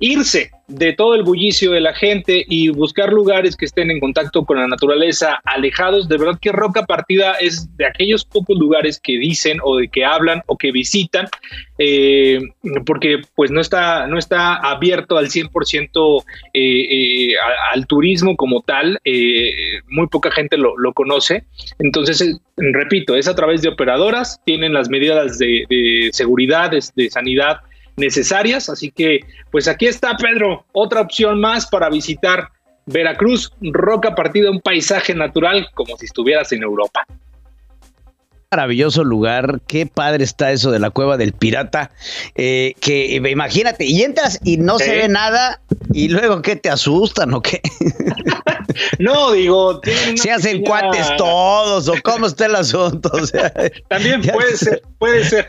[0.00, 4.44] irse de todo el bullicio de la gente y buscar lugares que estén en contacto
[4.44, 9.18] con la naturaleza, alejados, de verdad que Roca Partida es de aquellos pocos lugares que
[9.18, 11.26] dicen o de que hablan o que visitan,
[11.78, 12.38] eh,
[12.84, 17.34] porque pues no está, no está abierto al 100% eh, eh,
[17.72, 19.00] al, turismo como tal,
[19.88, 21.44] muy poca gente lo, conoce,
[21.78, 27.60] entonces, repito, es a través de operadoras, tienen las medidas de, de seguridad, de sanidad,
[27.98, 28.68] necesarias.
[28.68, 32.48] Así que, pues aquí está, Pedro, otra opción más para visitar
[32.86, 37.06] Veracruz, Roca Partida, un paisaje natural como si estuvieras en Europa
[38.50, 41.90] maravilloso lugar, qué padre está eso de la cueva del pirata,
[42.34, 45.60] eh, que imagínate, y entras y no se ve nada,
[45.92, 47.60] y luego qué te asustan o qué.
[48.98, 49.82] no, digo,
[50.14, 53.10] se hacen cuates todos, o cómo está el asunto.
[53.88, 55.46] También puede ser, puede ser.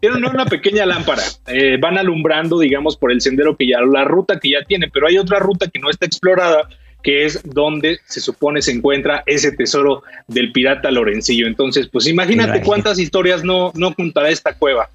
[0.00, 4.40] Tienen una pequeña lámpara, eh, van alumbrando, digamos, por el sendero que ya, la ruta
[4.40, 6.66] que ya tienen, pero hay otra ruta que no está explorada
[7.02, 11.46] que es donde se supone se encuentra ese tesoro del pirata Lorencillo.
[11.46, 14.90] Entonces, pues imagínate cuántas historias no, no contará esta cueva.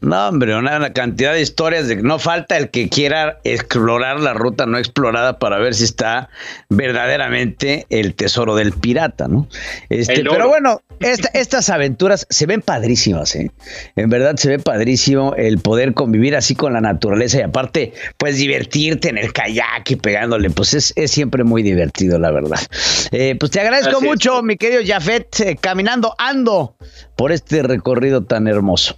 [0.00, 4.32] No, hombre, una, cantidad de historias de que no falta el que quiera explorar la
[4.32, 6.30] ruta no explorada para ver si está
[6.70, 9.46] verdaderamente el tesoro del pirata, ¿no?
[9.90, 13.50] Este, pero bueno, estas aventuras se ven padrísimas, ¿eh?
[13.94, 18.36] En verdad se ve padrísimo el poder convivir así con la naturaleza y aparte, pues
[18.36, 22.60] divertirte en el kayak y pegándole, pues es, siempre muy divertido, la verdad.
[23.12, 26.76] Eh, pues te agradezco mucho, mi querido Jafet, eh, caminando, ando
[27.16, 28.96] por este recorrido tan hermoso.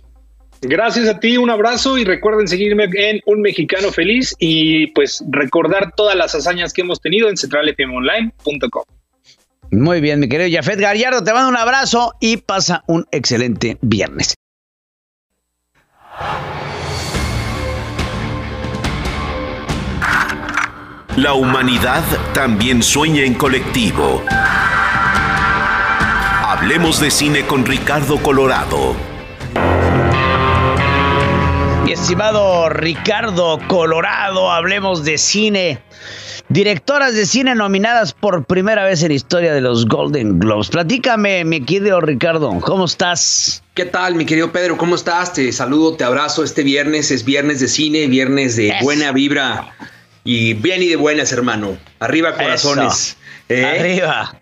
[0.64, 5.92] Gracias a ti, un abrazo y recuerden seguirme en Un Mexicano Feliz y pues recordar
[5.96, 8.84] todas las hazañas que hemos tenido en centralfmonline.com.
[9.72, 14.34] Muy bien, mi querido Jafet Gallardo, te mando un abrazo y pasa un excelente viernes.
[21.16, 24.22] La humanidad también sueña en colectivo.
[26.46, 29.11] Hablemos de cine con Ricardo Colorado
[32.02, 35.80] estimado Ricardo Colorado, hablemos de cine.
[36.48, 40.68] Directoras de cine nominadas por primera vez en la historia de los Golden Globes.
[40.70, 43.62] Platícame, mi querido Ricardo, ¿cómo estás?
[43.74, 44.76] ¿Qué tal, mi querido Pedro?
[44.76, 45.32] ¿Cómo estás?
[45.32, 46.42] Te saludo, te abrazo.
[46.42, 49.72] Este viernes es viernes de cine, viernes de buena vibra
[50.24, 51.78] y bien y de buenas, hermano.
[52.00, 53.16] Arriba corazones.
[53.48, 53.64] ¿Eh?
[53.64, 54.36] Arriba.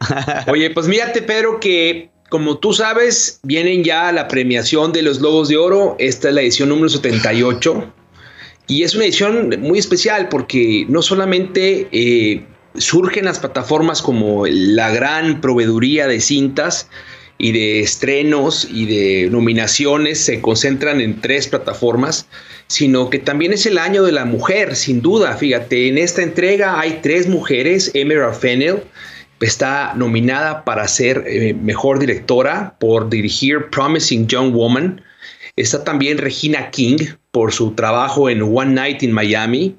[0.47, 5.49] Oye, pues mírate, Pedro, que como tú sabes, vienen ya la premiación de los Globos
[5.49, 5.97] de Oro.
[5.99, 7.93] Esta es la edición número 78.
[8.69, 14.91] Y es una edición muy especial porque no solamente eh, surgen las plataformas como la
[14.91, 16.89] gran proveeduría de cintas
[17.37, 22.29] y de estrenos y de nominaciones se concentran en tres plataformas,
[22.69, 25.37] sino que también es el año de la mujer, sin duda.
[25.37, 28.85] Fíjate, en esta entrega hay tres mujeres, Emerald Fennell,
[29.41, 35.03] está nominada para ser eh, mejor directora por dirigir Promising Young Woman.
[35.57, 36.99] Está también Regina King
[37.31, 39.77] por su trabajo en One Night in Miami.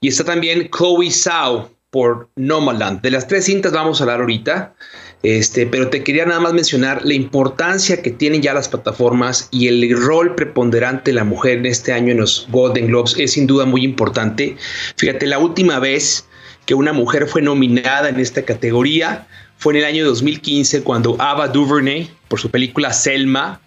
[0.00, 3.02] Y está también Chloe Zhao por Nomadland.
[3.02, 4.74] De las tres cintas vamos a hablar ahorita.
[5.22, 9.68] Este, pero te quería nada más mencionar la importancia que tienen ya las plataformas y
[9.68, 13.46] el rol preponderante de la mujer en este año en los Golden Globes es sin
[13.46, 14.56] duda muy importante.
[14.96, 16.26] Fíjate, la última vez
[16.66, 19.26] que una mujer fue nominada en esta categoría.
[19.58, 23.60] Fue en el año 2015 cuando Ava DuVernay, por su película Selma,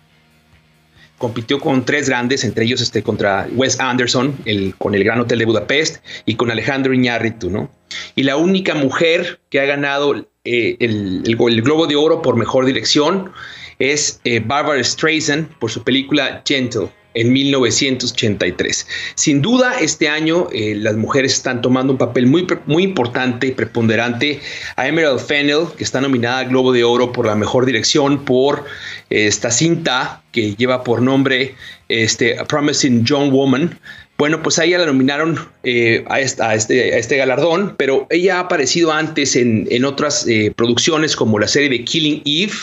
[1.18, 4.38] compitió con tres grandes, entre ellos este, contra Wes Anderson,
[4.78, 7.70] con el Gran Hotel de Budapest, y con Alejandro Iñárritu, ¿no?
[8.16, 13.32] Y la única mujer que ha ganado eh, el, Globo de Oro por Mejor Dirección
[13.80, 18.88] es eh, Barbara Streisand por su película Gentle en 1983.
[19.16, 23.52] Sin duda, este año eh, las mujeres están tomando un papel muy, muy importante y
[23.52, 24.42] preponderante.
[24.76, 28.66] A Emerald Fennell, que está nominada al Globo de Oro por la mejor dirección por
[29.10, 31.56] eh, esta cinta que lleva por nombre
[31.90, 33.80] este, A Promising Young Woman.
[34.18, 38.40] Bueno, pues a ella la nominaron eh, a, este, a, este, galardón, pero ella ha
[38.42, 40.26] aparecido antes en, en otras
[40.56, 42.54] producciones como la serie de Killing Eve,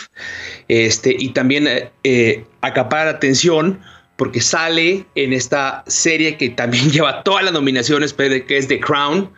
[0.67, 1.67] este, y también
[2.61, 3.79] acapara atención
[4.15, 9.29] porque sale en esta serie que también lleva todas las nominaciones, que es The Crown.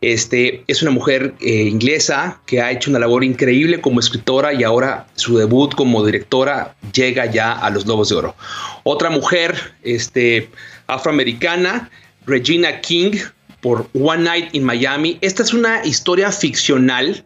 [0.00, 4.64] Este, es una mujer eh, inglesa que ha hecho una labor increíble como escritora y
[4.64, 8.34] ahora su debut como directora llega ya a los Lobos de Oro.
[8.82, 9.54] Otra mujer
[9.84, 10.50] este,
[10.88, 11.88] afroamericana,
[12.26, 13.12] Regina King,
[13.60, 15.18] por One Night in Miami.
[15.20, 17.24] Esta es una historia ficcional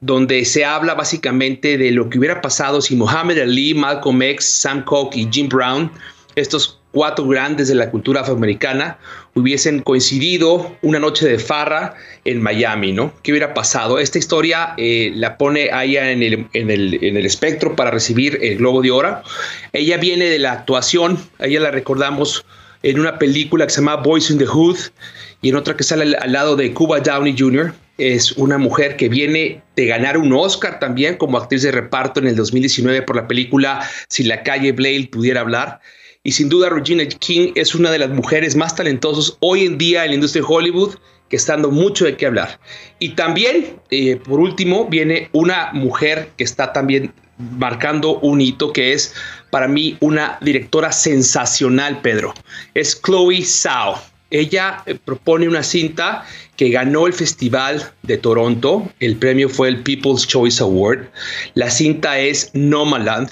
[0.00, 4.84] donde se habla básicamente de lo que hubiera pasado si Muhammad Ali, Malcolm X, Sam
[4.84, 5.90] Cooke y Jim Brown,
[6.36, 8.98] estos cuatro grandes de la cultura afroamericana
[9.34, 13.12] hubiesen coincidido una noche de farra en Miami, ¿no?
[13.22, 13.98] ¿Qué hubiera pasado?
[13.98, 18.38] Esta historia eh, la pone ella en el, en, el, en el espectro para recibir
[18.42, 19.22] el Globo de Oro.
[19.72, 22.44] Ella viene de la actuación, ella la recordamos
[22.82, 24.76] en una película que se llama Boys in the Hood
[25.42, 27.74] y en otra que sale al, al lado de Cuba Downey Jr.
[27.96, 32.26] Es una mujer que viene de ganar un Oscar también como actriz de reparto en
[32.26, 35.80] el 2019 por la película Si la calle Blade pudiera hablar.
[36.26, 40.04] Y sin duda Regina King es una de las mujeres más talentosas hoy en día
[40.04, 40.94] en la industria de Hollywood
[41.28, 42.58] que está dando mucho de qué hablar.
[42.98, 47.12] Y también, eh, por último, viene una mujer que está también
[47.58, 49.12] marcando un hito que es
[49.50, 52.32] para mí una directora sensacional, Pedro.
[52.72, 54.00] Es Chloe Zhao.
[54.30, 56.24] Ella eh, propone una cinta
[56.56, 58.90] que ganó el Festival de Toronto.
[58.98, 61.06] El premio fue el People's Choice Award.
[61.52, 63.28] La cinta es Nomaland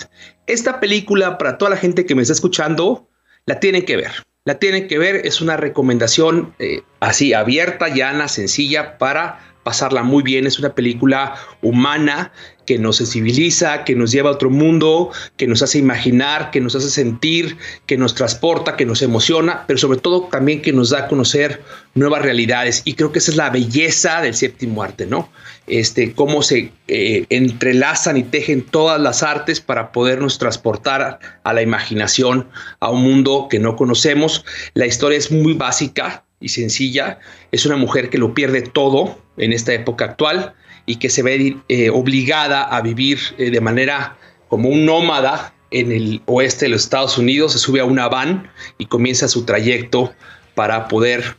[0.46, 3.08] esta película, para toda la gente que me está escuchando,
[3.46, 4.12] la tienen que ver.
[4.44, 10.22] La tienen que ver, es una recomendación eh, así abierta, llana, sencilla para pasarla muy
[10.22, 10.46] bien.
[10.46, 12.32] Es una película humana
[12.66, 16.74] que nos sensibiliza, que nos lleva a otro mundo, que nos hace imaginar, que nos
[16.74, 17.56] hace sentir,
[17.86, 21.62] que nos transporta, que nos emociona, pero sobre todo también que nos da a conocer
[21.94, 22.82] nuevas realidades.
[22.84, 25.28] Y creo que esa es la belleza del séptimo arte, ¿no?
[25.66, 31.62] Este, cómo se eh, entrelazan y tejen todas las artes para podernos transportar a la
[31.62, 32.48] imaginación,
[32.80, 34.44] a un mundo que no conocemos.
[34.74, 37.18] La historia es muy básica, y sencilla.
[37.52, 40.54] Es una mujer que lo pierde todo en esta época actual
[40.86, 44.16] y que se ve eh, obligada a vivir eh, de manera
[44.48, 47.52] como un nómada en el oeste de los Estados Unidos.
[47.52, 50.12] Se sube a una van y comienza su trayecto
[50.54, 51.36] para poder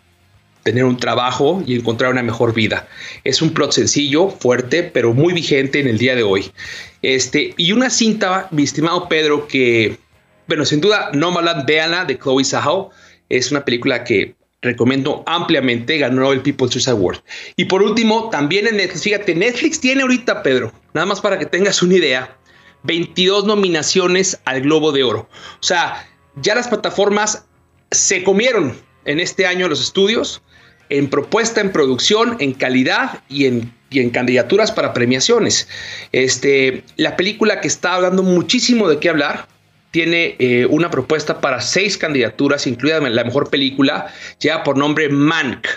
[0.63, 2.87] tener un trabajo y encontrar una mejor vida.
[3.23, 6.51] Es un plot sencillo, fuerte, pero muy vigente en el día de hoy.
[7.01, 9.97] Este, y una cinta, mi estimado Pedro, que,
[10.47, 12.91] bueno, sin duda, Nomadland, véanla, de Chloe Zhao.
[13.29, 17.19] Es una película que recomiendo ampliamente, ganó el People's Choice Award.
[17.55, 21.45] Y por último, también en Netflix, fíjate, Netflix tiene ahorita, Pedro, nada más para que
[21.45, 22.35] tengas una idea,
[22.83, 25.29] 22 nominaciones al Globo de Oro.
[25.29, 26.07] O sea,
[26.37, 27.45] ya las plataformas
[27.91, 30.41] se comieron en este año los estudios
[30.89, 35.67] en propuesta, en producción, en calidad y en, y en candidaturas para premiaciones.
[36.11, 39.47] Este, la película que está hablando muchísimo de qué hablar,
[39.93, 45.67] tiene eh, una propuesta para seis candidaturas, incluida la mejor película, lleva por nombre Mank.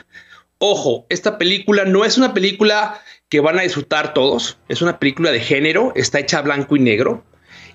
[0.57, 2.99] Ojo, esta película no es una película
[3.29, 7.25] que van a disfrutar todos, es una película de género, está hecha blanco y negro.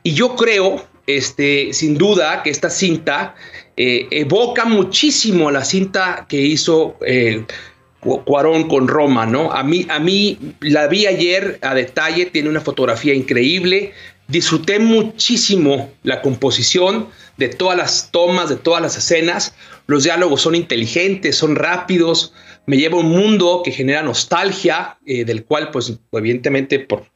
[0.02, 3.36] Y yo creo, este, sin duda, que esta cinta
[3.78, 7.46] eh, evoca muchísimo a la cinta que hizo eh,
[8.00, 9.52] Cuarón con Roma, ¿no?
[9.52, 13.94] A mí, a mí la vi ayer a detalle, tiene una fotografía increíble,
[14.32, 19.54] Disfruté muchísimo la composición de todas las tomas, de todas las escenas.
[19.88, 22.34] Los diálogos son inteligentes, son rápidos.
[22.66, 27.12] Me lleva a un mundo que genera nostalgia, eh, del cual, pues, evidentemente, por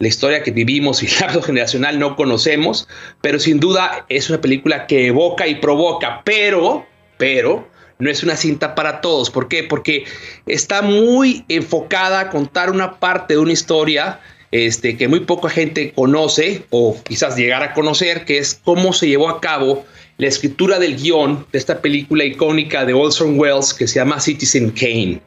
[0.00, 2.88] la historia que vivimos y el generacional no conocemos,
[3.20, 6.84] pero sin duda es una película que evoca y provoca, pero,
[7.16, 9.30] pero, no es una cinta para todos.
[9.30, 9.62] ¿Por qué?
[9.62, 10.04] Porque
[10.46, 14.18] está muy enfocada a contar una parte de una historia
[14.64, 19.08] este, que muy poca gente conoce o quizás llegar a conocer, que es cómo se
[19.08, 19.84] llevó a cabo
[20.18, 24.70] la escritura del guion de esta película icónica de Orson Welles que se llama Citizen
[24.70, 25.20] Kane.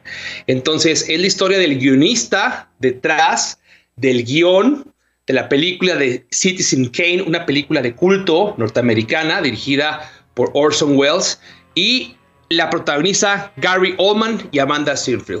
[0.46, 3.60] Entonces, es la historia del guionista detrás
[3.96, 4.92] del guion
[5.26, 11.40] de la película de Citizen Kane, una película de culto norteamericana dirigida por Orson Welles
[11.74, 12.16] y
[12.48, 15.40] la protagoniza Gary Oldman y Amanda Seyfried.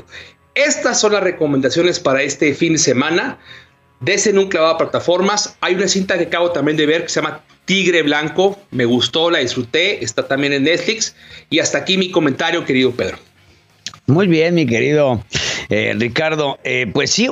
[0.54, 3.38] Estas son las recomendaciones para este fin de semana.
[4.00, 5.56] Desen un clavado a plataformas.
[5.60, 8.58] Hay una cinta que acabo también de ver que se llama Tigre Blanco.
[8.70, 10.02] Me gustó, la disfruté.
[10.02, 11.14] Está también en Netflix.
[11.50, 13.18] Y hasta aquí mi comentario, querido Pedro.
[14.06, 15.22] Muy bien, mi querido
[15.70, 16.58] eh, Ricardo.
[16.64, 17.28] Eh, pues sí,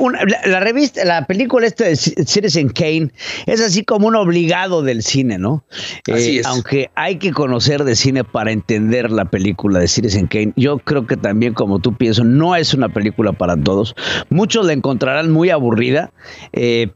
[0.47, 3.11] la, revista, la película esta de Citizen Kane
[3.47, 5.65] es así como un obligado del cine, ¿no?
[6.13, 6.47] Así eh, es.
[6.47, 10.53] Aunque hay que conocer de cine para entender la película de Citizen Kane.
[10.57, 13.97] Yo creo que también, como tú piensas, no es una película para todos.
[14.31, 16.13] Muchos la encontrarán muy aburrida,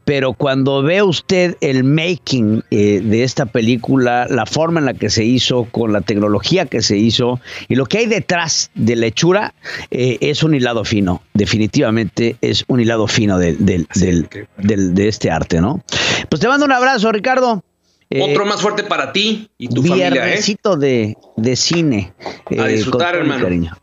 [0.05, 5.25] pero cuando ve usted el making de esta película, la forma en la que se
[5.25, 9.53] hizo, con la tecnología que se hizo y lo que hay detrás de la hechura,
[9.89, 15.29] es un hilado fino definitivamente es un hilado fino del, del, del- del- de este
[15.31, 15.83] arte, ¿no?
[16.29, 17.63] Pues te mando un abrazo, Ricardo.
[18.09, 20.37] Eh, Otro más fuerte para ti y tu familia, ¿eh?
[20.77, 22.13] de, de cine.
[22.57, 23.43] A eh, disfrutar, hermano.
[23.43, 23.75] cariño.